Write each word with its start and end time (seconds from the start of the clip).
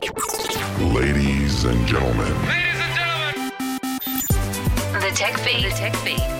Ladies 0.00 1.64
and 1.64 1.84
gentlemen, 1.88 2.32
Ladies 2.46 2.80
and 2.80 2.94
gentlemen. 2.94 3.40
The 4.92 5.10
Tech 5.12 5.36
Feed. 5.38 5.64
The 5.64 5.70
Tech 5.70 5.96
Feed. 5.96 6.37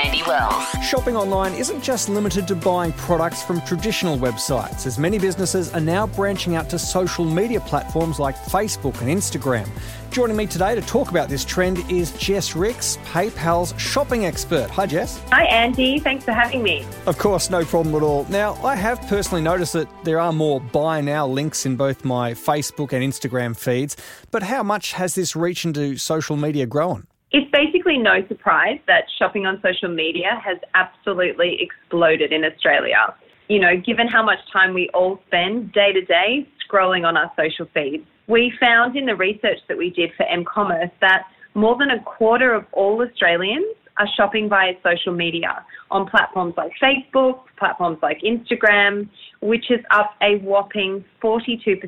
With 0.00 0.06
Andy 0.06 0.22
Wells. 0.22 0.68
Shopping 0.82 1.16
online 1.16 1.54
isn't 1.54 1.82
just 1.82 2.08
limited 2.08 2.46
to 2.48 2.54
buying 2.54 2.92
products 2.92 3.42
from 3.42 3.60
traditional 3.62 4.16
websites, 4.18 4.86
as 4.86 4.98
many 4.98 5.18
businesses 5.18 5.72
are 5.72 5.80
now 5.80 6.06
branching 6.06 6.54
out 6.54 6.70
to 6.70 6.78
social 6.78 7.24
media 7.24 7.60
platforms 7.60 8.18
like 8.18 8.36
Facebook 8.36 9.00
and 9.00 9.10
Instagram. 9.10 9.68
Joining 10.10 10.36
me 10.36 10.46
today 10.46 10.74
to 10.74 10.80
talk 10.82 11.10
about 11.10 11.28
this 11.28 11.44
trend 11.44 11.78
is 11.90 12.12
Jess 12.12 12.56
Ricks, 12.56 12.98
PayPal's 13.04 13.78
shopping 13.80 14.26
expert. 14.26 14.70
Hi, 14.70 14.86
Jess. 14.86 15.20
Hi, 15.30 15.44
Andy. 15.44 15.98
Thanks 15.98 16.24
for 16.24 16.32
having 16.32 16.62
me. 16.62 16.84
Of 17.06 17.18
course, 17.18 17.50
no 17.50 17.64
problem 17.64 17.94
at 17.94 18.02
all. 18.02 18.24
Now, 18.28 18.54
I 18.64 18.76
have 18.76 19.00
personally 19.02 19.42
noticed 19.42 19.72
that 19.74 19.88
there 20.04 20.18
are 20.18 20.32
more 20.32 20.60
buy 20.60 21.00
now 21.00 21.26
links 21.26 21.66
in 21.66 21.76
both 21.76 22.04
my 22.04 22.32
Facebook 22.32 22.92
and 22.92 23.04
Instagram 23.04 23.56
feeds, 23.56 23.96
but 24.30 24.42
how 24.42 24.62
much 24.62 24.92
has 24.92 25.14
this 25.14 25.36
reach 25.36 25.64
into 25.64 25.96
social 25.96 26.36
media 26.36 26.66
grown? 26.66 27.06
It's 27.32 27.48
basically 27.52 27.96
no 27.96 28.26
surprise 28.26 28.80
that 28.88 29.04
shopping 29.18 29.46
on 29.46 29.60
social 29.62 29.88
media 29.88 30.40
has 30.44 30.58
absolutely 30.74 31.58
exploded 31.60 32.32
in 32.32 32.44
Australia. 32.44 33.14
You 33.48 33.60
know, 33.60 33.76
given 33.76 34.08
how 34.08 34.22
much 34.22 34.38
time 34.52 34.74
we 34.74 34.88
all 34.94 35.20
spend 35.28 35.72
day 35.72 35.92
to 35.92 36.02
day 36.02 36.48
scrolling 36.70 37.06
on 37.06 37.16
our 37.16 37.30
social 37.36 37.66
feeds. 37.72 38.04
We 38.26 38.52
found 38.60 38.96
in 38.96 39.06
the 39.06 39.16
research 39.16 39.58
that 39.68 39.76
we 39.76 39.90
did 39.90 40.10
for 40.16 40.24
M-Commerce 40.26 40.90
that 41.00 41.24
more 41.54 41.76
than 41.76 41.90
a 41.90 42.02
quarter 42.02 42.54
of 42.54 42.64
all 42.72 43.02
Australians 43.02 43.74
are 43.98 44.06
shopping 44.16 44.48
via 44.48 44.72
social 44.84 45.12
media 45.12 45.64
on 45.90 46.08
platforms 46.08 46.54
like 46.56 46.72
Facebook, 46.82 47.40
platforms 47.58 47.98
like 48.02 48.20
Instagram, 48.22 49.08
which 49.40 49.70
is 49.70 49.80
up 49.90 50.14
a 50.22 50.38
whopping 50.38 51.04
42% 51.22 51.80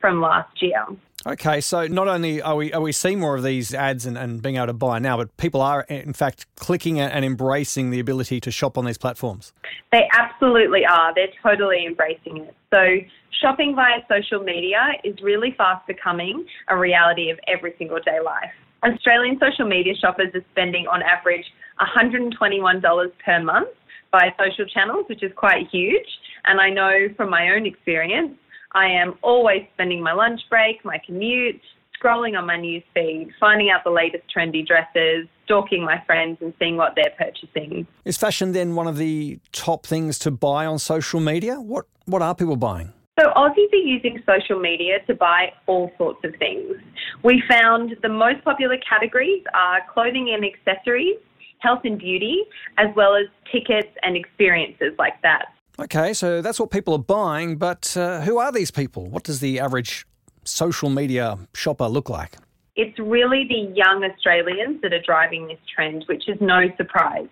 from 0.00 0.20
last 0.20 0.62
year. 0.62 0.86
Okay, 1.26 1.60
so 1.60 1.86
not 1.88 2.06
only 2.06 2.40
are 2.40 2.54
we 2.54 2.72
are 2.72 2.80
we 2.80 2.92
seeing 2.92 3.18
more 3.18 3.36
of 3.36 3.42
these 3.42 3.74
ads 3.74 4.06
and, 4.06 4.16
and 4.16 4.40
being 4.40 4.56
able 4.56 4.68
to 4.68 4.72
buy 4.72 5.00
now, 5.00 5.16
but 5.16 5.36
people 5.36 5.60
are 5.60 5.82
in 5.82 6.12
fact 6.12 6.46
clicking 6.54 7.00
and 7.00 7.24
embracing 7.24 7.90
the 7.90 7.98
ability 7.98 8.40
to 8.40 8.52
shop 8.52 8.78
on 8.78 8.84
these 8.84 8.98
platforms. 8.98 9.52
They 9.90 10.08
absolutely 10.12 10.86
are. 10.86 11.12
They're 11.14 11.26
totally 11.42 11.86
embracing 11.86 12.38
it. 12.38 12.54
So, 12.72 12.98
shopping 13.40 13.74
via 13.74 14.00
social 14.08 14.44
media 14.44 14.92
is 15.02 15.20
really 15.20 15.54
fast 15.58 15.86
becoming 15.88 16.46
a 16.68 16.78
reality 16.78 17.30
of 17.30 17.40
every 17.48 17.74
single 17.78 17.98
day 17.98 18.20
life. 18.24 18.52
Australian 18.84 19.40
social 19.40 19.66
media 19.66 19.94
shoppers 19.96 20.32
are 20.34 20.44
spending 20.52 20.86
on 20.86 21.02
average 21.02 21.44
$121 21.80 23.12
per 23.24 23.42
month 23.42 23.68
via 24.12 24.30
social 24.38 24.66
channels, 24.66 25.04
which 25.08 25.24
is 25.24 25.32
quite 25.34 25.66
huge. 25.68 26.06
And 26.44 26.60
I 26.60 26.70
know 26.70 27.08
from 27.16 27.28
my 27.28 27.50
own 27.50 27.66
experience, 27.66 28.38
I 28.72 28.86
am 28.86 29.14
always 29.22 29.62
spending 29.74 30.02
my 30.02 30.12
lunch 30.12 30.40
break, 30.50 30.84
my 30.84 31.00
commute, 31.04 31.60
scrolling 32.00 32.38
on 32.38 32.46
my 32.46 32.56
news 32.56 32.82
feed, 32.94 33.30
finding 33.40 33.70
out 33.70 33.82
the 33.84 33.90
latest 33.90 34.24
trendy 34.34 34.66
dresses, 34.66 35.26
stalking 35.44 35.84
my 35.84 36.02
friends 36.06 36.38
and 36.40 36.52
seeing 36.58 36.76
what 36.76 36.92
they're 36.94 37.14
purchasing. 37.18 37.86
Is 38.04 38.16
fashion 38.16 38.52
then 38.52 38.74
one 38.74 38.86
of 38.86 38.96
the 38.96 39.38
top 39.52 39.86
things 39.86 40.18
to 40.20 40.30
buy 40.30 40.66
on 40.66 40.78
social 40.78 41.20
media? 41.20 41.60
What 41.60 41.86
what 42.06 42.22
are 42.22 42.34
people 42.34 42.56
buying? 42.56 42.92
So 43.18 43.26
Aussies 43.34 43.72
are 43.72 43.76
using 43.76 44.22
social 44.24 44.60
media 44.60 45.00
to 45.08 45.14
buy 45.14 45.52
all 45.66 45.90
sorts 45.98 46.20
of 46.24 46.36
things. 46.38 46.76
We 47.24 47.42
found 47.48 47.96
the 48.02 48.08
most 48.08 48.44
popular 48.44 48.76
categories 48.88 49.42
are 49.54 49.80
clothing 49.92 50.32
and 50.32 50.44
accessories, 50.44 51.16
health 51.58 51.80
and 51.82 51.98
beauty, 51.98 52.42
as 52.76 52.94
well 52.94 53.16
as 53.16 53.26
tickets 53.50 53.88
and 54.02 54.16
experiences 54.16 54.92
like 54.98 55.20
that. 55.22 55.46
Okay, 55.80 56.12
so 56.12 56.42
that's 56.42 56.58
what 56.58 56.70
people 56.70 56.94
are 56.94 56.98
buying, 56.98 57.56
but 57.56 57.96
uh, 57.96 58.20
who 58.22 58.38
are 58.38 58.50
these 58.50 58.70
people? 58.70 59.06
What 59.06 59.22
does 59.22 59.38
the 59.38 59.60
average 59.60 60.06
social 60.42 60.90
media 60.90 61.38
shopper 61.54 61.86
look 61.86 62.10
like? 62.10 62.36
It's 62.74 62.98
really 62.98 63.46
the 63.48 63.72
young 63.76 64.02
Australians 64.02 64.80
that 64.82 64.92
are 64.92 65.02
driving 65.02 65.46
this 65.46 65.58
trend, 65.72 66.04
which 66.08 66.28
is 66.28 66.36
no 66.40 66.68
surprise. 66.76 67.28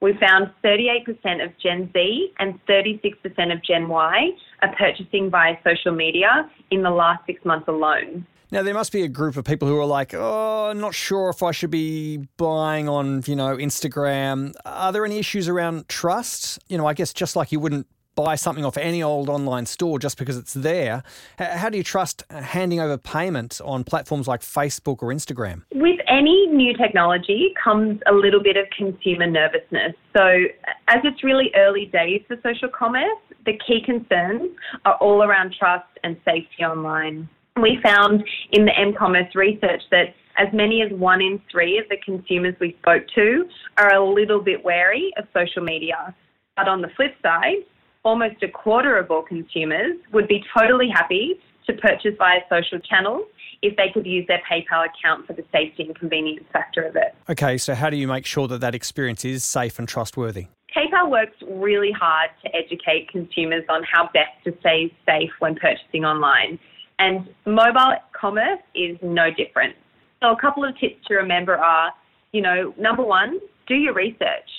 We 0.00 0.12
found 0.18 0.50
38% 0.62 1.44
of 1.44 1.52
Gen 1.62 1.90
Z 1.92 2.32
and 2.38 2.60
36% 2.66 3.52
of 3.52 3.62
Gen 3.64 3.88
Y 3.88 4.28
are 4.62 4.74
purchasing 4.76 5.30
via 5.30 5.56
social 5.64 5.92
media 5.92 6.50
in 6.70 6.82
the 6.82 6.90
last 6.90 7.24
six 7.26 7.44
months 7.44 7.66
alone. 7.66 8.26
Now 8.52 8.62
there 8.62 8.74
must 8.74 8.92
be 8.92 9.02
a 9.02 9.08
group 9.08 9.36
of 9.36 9.44
people 9.44 9.66
who 9.66 9.78
are 9.80 9.86
like, 9.86 10.14
"Oh, 10.14 10.72
not 10.72 10.94
sure 10.94 11.30
if 11.30 11.42
I 11.42 11.50
should 11.50 11.70
be 11.70 12.28
buying 12.36 12.88
on, 12.88 13.22
you 13.26 13.34
know, 13.34 13.56
Instagram." 13.56 14.52
Are 14.64 14.92
there 14.92 15.04
any 15.04 15.18
issues 15.18 15.48
around 15.48 15.88
trust? 15.88 16.60
You 16.68 16.78
know, 16.78 16.86
I 16.86 16.94
guess 16.94 17.12
just 17.12 17.34
like 17.34 17.50
you 17.50 17.58
wouldn't 17.58 17.88
buy 18.16 18.34
something 18.34 18.64
off 18.64 18.76
any 18.76 19.02
old 19.02 19.28
online 19.28 19.66
store 19.66 19.98
just 20.00 20.18
because 20.18 20.36
it's 20.36 20.54
there. 20.54 21.04
How 21.38 21.68
do 21.68 21.76
you 21.76 21.84
trust 21.84 22.24
handing 22.30 22.80
over 22.80 22.98
payment 22.98 23.60
on 23.64 23.84
platforms 23.84 24.26
like 24.26 24.40
Facebook 24.40 25.02
or 25.02 25.12
Instagram? 25.12 25.62
With 25.72 26.00
any 26.08 26.46
new 26.48 26.76
technology 26.76 27.54
comes 27.62 28.00
a 28.06 28.12
little 28.12 28.42
bit 28.42 28.56
of 28.56 28.64
consumer 28.76 29.26
nervousness. 29.26 29.94
So, 30.16 30.46
as 30.88 31.00
it's 31.04 31.22
really 31.22 31.52
early 31.54 31.86
days 31.86 32.22
for 32.26 32.36
social 32.42 32.68
commerce, 32.68 33.18
the 33.44 33.58
key 33.66 33.82
concerns 33.84 34.50
are 34.84 34.94
all 34.94 35.22
around 35.22 35.54
trust 35.56 35.86
and 36.02 36.16
safety 36.24 36.64
online. 36.64 37.28
We 37.60 37.78
found 37.82 38.24
in 38.52 38.64
the 38.64 38.78
M-commerce 38.78 39.34
research 39.34 39.82
that 39.90 40.14
as 40.38 40.48
many 40.52 40.82
as 40.82 40.90
one 40.92 41.20
in 41.20 41.40
three 41.50 41.78
of 41.78 41.84
the 41.88 41.96
consumers 42.04 42.54
we 42.60 42.76
spoke 42.80 43.04
to 43.14 43.48
are 43.78 43.94
a 43.94 44.04
little 44.04 44.42
bit 44.42 44.64
wary 44.64 45.12
of 45.16 45.24
social 45.34 45.62
media. 45.62 46.14
But 46.56 46.68
on 46.68 46.82
the 46.82 46.88
flip 46.96 47.14
side, 47.22 47.64
almost 48.06 48.42
a 48.42 48.48
quarter 48.48 48.96
of 48.96 49.10
all 49.10 49.22
consumers 49.22 49.96
would 50.12 50.28
be 50.28 50.42
totally 50.56 50.88
happy 50.88 51.34
to 51.66 51.72
purchase 51.74 52.14
via 52.16 52.40
social 52.48 52.78
channels 52.78 53.24
if 53.62 53.76
they 53.76 53.88
could 53.92 54.06
use 54.06 54.24
their 54.28 54.40
PayPal 54.50 54.86
account 54.86 55.26
for 55.26 55.32
the 55.32 55.44
safety 55.50 55.82
and 55.82 55.96
convenience 55.96 56.46
factor 56.52 56.82
of 56.82 56.94
it. 56.96 57.14
Okay, 57.28 57.58
so 57.58 57.74
how 57.74 57.90
do 57.90 57.96
you 57.96 58.06
make 58.06 58.24
sure 58.24 58.46
that 58.48 58.60
that 58.60 58.74
experience 58.74 59.24
is 59.24 59.44
safe 59.44 59.78
and 59.78 59.88
trustworthy? 59.88 60.46
PayPal 60.74 61.10
works 61.10 61.36
really 61.48 61.90
hard 61.90 62.30
to 62.44 62.54
educate 62.54 63.08
consumers 63.10 63.64
on 63.68 63.82
how 63.90 64.08
best 64.14 64.32
to 64.44 64.54
stay 64.60 64.94
safe 65.04 65.30
when 65.40 65.56
purchasing 65.56 66.04
online. 66.04 66.58
And 66.98 67.28
mobile 67.44 67.96
commerce 68.12 68.60
is 68.74 68.96
no 69.02 69.30
different. 69.30 69.74
So, 70.22 70.30
a 70.30 70.40
couple 70.40 70.64
of 70.64 70.78
tips 70.78 71.04
to 71.08 71.14
remember 71.14 71.56
are 71.56 71.92
you 72.36 72.42
know, 72.42 72.74
number 72.78 73.02
one, 73.02 73.40
do 73.66 73.74
your 73.74 73.94
research. 73.94 74.50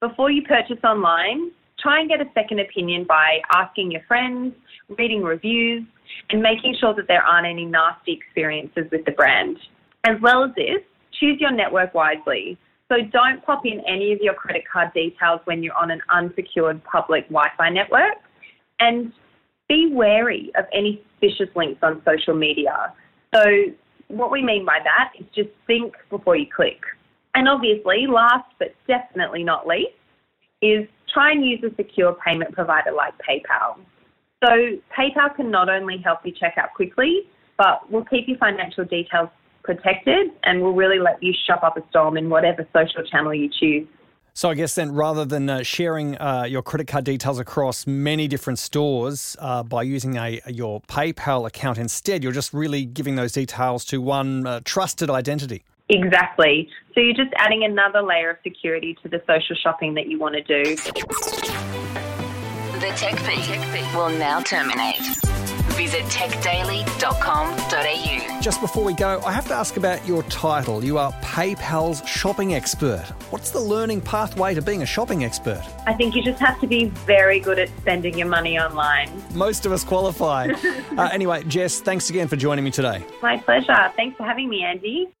Before 0.00 0.30
you 0.30 0.42
purchase 0.42 0.78
online, 0.84 1.50
try 1.78 2.00
and 2.00 2.08
get 2.08 2.20
a 2.20 2.30
second 2.34 2.60
opinion 2.60 3.04
by 3.08 3.38
asking 3.52 3.90
your 3.90 4.02
friends, 4.08 4.54
reading 4.98 5.22
reviews, 5.22 5.84
and 6.30 6.42
making 6.42 6.76
sure 6.80 6.94
that 6.94 7.08
there 7.08 7.22
aren't 7.22 7.46
any 7.46 7.64
nasty 7.64 8.12
experiences 8.12 8.84
with 8.90 9.04
the 9.04 9.12
brand. 9.12 9.58
As 10.04 10.16
well 10.22 10.44
as 10.44 10.50
this, 10.54 10.82
choose 11.18 11.40
your 11.40 11.52
network 11.52 11.94
wisely. 11.94 12.58
So 12.88 12.96
don't 13.12 13.44
pop 13.44 13.66
in 13.66 13.80
any 13.86 14.12
of 14.12 14.20
your 14.20 14.34
credit 14.34 14.64
card 14.72 14.92
details 14.94 15.40
when 15.44 15.62
you're 15.62 15.76
on 15.76 15.90
an 15.90 16.00
unsecured 16.08 16.82
public 16.84 17.24
Wi 17.24 17.48
Fi 17.56 17.70
network. 17.70 18.14
And 18.78 19.12
be 19.68 19.90
wary 19.92 20.52
of 20.56 20.64
any 20.72 21.02
suspicious 21.20 21.54
links 21.56 21.80
on 21.82 22.02
social 22.04 22.34
media. 22.34 22.92
So, 23.34 23.42
what 24.08 24.30
we 24.30 24.42
mean 24.42 24.64
by 24.64 24.78
that 24.84 25.12
is 25.18 25.26
just 25.34 25.48
think 25.66 25.94
before 26.10 26.36
you 26.36 26.46
click. 26.54 26.80
And 27.34 27.48
obviously, 27.48 28.06
last 28.06 28.48
but 28.58 28.68
definitely 28.86 29.42
not 29.42 29.66
least, 29.66 29.90
is 30.62 30.86
try 31.16 31.32
and 31.32 31.42
use 31.44 31.62
a 31.64 31.74
secure 31.76 32.14
payment 32.26 32.52
provider 32.52 32.92
like 32.92 33.14
PayPal. 33.26 33.78
So, 34.44 34.50
PayPal 34.96 35.34
can 35.34 35.50
not 35.50 35.70
only 35.70 35.96
help 36.04 36.18
you 36.24 36.32
check 36.38 36.54
out 36.58 36.74
quickly, 36.74 37.22
but 37.56 37.90
will 37.90 38.04
keep 38.04 38.28
your 38.28 38.36
financial 38.36 38.84
details 38.84 39.30
protected 39.62 40.28
and 40.44 40.60
will 40.60 40.74
really 40.74 40.98
let 40.98 41.22
you 41.22 41.32
shop 41.46 41.62
up 41.64 41.78
a 41.78 41.88
storm 41.88 42.18
in 42.18 42.28
whatever 42.28 42.68
social 42.74 43.02
channel 43.10 43.32
you 43.32 43.48
choose. 43.58 43.88
So 44.34 44.50
I 44.50 44.54
guess 44.54 44.74
then, 44.74 44.92
rather 44.92 45.24
than 45.24 45.48
uh, 45.48 45.62
sharing 45.62 46.18
uh, 46.18 46.44
your 46.46 46.60
credit 46.60 46.86
card 46.86 47.04
details 47.04 47.38
across 47.38 47.86
many 47.86 48.28
different 48.28 48.58
stores 48.58 49.34
uh, 49.40 49.62
by 49.62 49.82
using 49.84 50.18
a 50.18 50.42
your 50.46 50.82
PayPal 50.82 51.46
account 51.46 51.78
instead, 51.78 52.22
you're 52.22 52.32
just 52.32 52.52
really 52.52 52.84
giving 52.84 53.16
those 53.16 53.32
details 53.32 53.86
to 53.86 54.02
one 54.02 54.46
uh, 54.46 54.60
trusted 54.62 55.08
identity. 55.08 55.64
Exactly. 55.88 56.68
So 56.94 57.00
you're 57.00 57.14
just 57.14 57.32
adding 57.36 57.64
another 57.64 58.02
layer 58.02 58.30
of 58.30 58.36
security 58.42 58.96
to 59.02 59.08
the 59.08 59.22
social 59.26 59.56
shopping 59.56 59.94
that 59.94 60.08
you 60.08 60.18
want 60.18 60.34
to 60.34 60.42
do. 60.42 60.76
The 62.80 62.92
Tech 62.96 63.18
Feed 63.20 63.94
will 63.94 64.10
now 64.10 64.40
terminate. 64.40 65.00
Visit 65.76 66.02
techdaily.com.au. 66.04 68.40
Just 68.40 68.62
before 68.62 68.82
we 68.82 68.94
go, 68.94 69.20
I 69.26 69.32
have 69.32 69.46
to 69.48 69.54
ask 69.54 69.76
about 69.76 70.06
your 70.06 70.22
title. 70.24 70.82
You 70.82 70.96
are 70.96 71.12
PayPal's 71.20 72.08
shopping 72.08 72.54
expert. 72.54 73.04
What's 73.30 73.50
the 73.50 73.60
learning 73.60 74.00
pathway 74.00 74.54
to 74.54 74.62
being 74.62 74.82
a 74.82 74.86
shopping 74.86 75.24
expert? 75.24 75.62
I 75.86 75.92
think 75.92 76.14
you 76.14 76.22
just 76.22 76.40
have 76.40 76.58
to 76.60 76.66
be 76.66 76.86
very 76.86 77.40
good 77.40 77.58
at 77.58 77.68
spending 77.80 78.16
your 78.16 78.28
money 78.28 78.58
online. 78.58 79.10
Most 79.34 79.66
of 79.66 79.72
us 79.72 79.84
qualify. 79.84 80.48
uh, 80.96 81.10
anyway, 81.12 81.44
Jess, 81.44 81.80
thanks 81.80 82.08
again 82.08 82.26
for 82.26 82.36
joining 82.36 82.64
me 82.64 82.70
today. 82.70 83.04
My 83.20 83.36
pleasure. 83.36 83.92
Thanks 83.96 84.16
for 84.16 84.24
having 84.24 84.48
me, 84.48 84.64
Andy. 84.64 85.12